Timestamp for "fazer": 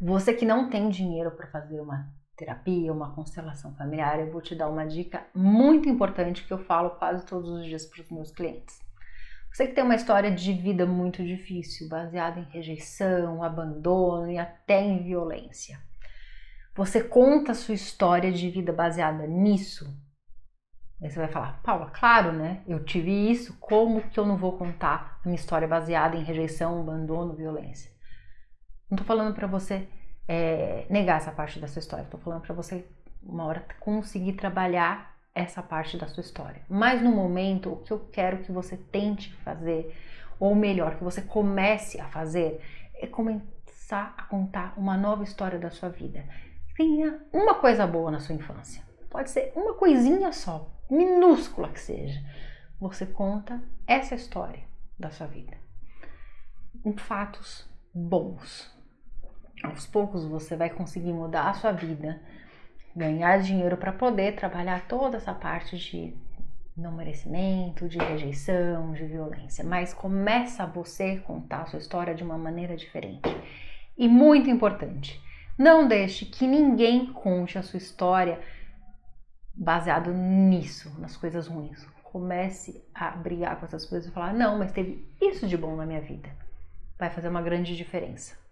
1.46-1.80, 39.36-39.96, 42.06-42.60, 87.08-87.28